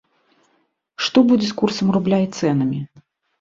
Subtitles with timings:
[1.07, 2.81] Што будзе з курсам рубля і цэнамі?